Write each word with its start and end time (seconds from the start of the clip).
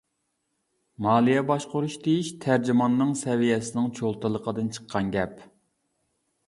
مالىيە 1.07 1.43
باشقۇرۇش 1.51 1.97
دېيىش 2.07 2.31
تەرجىماننىڭ 2.47 3.13
سەۋىيەسىنىڭ 3.21 3.93
چولتىلىقىدىن 4.01 4.75
چىققان 4.79 5.15
گەپ. 5.19 5.47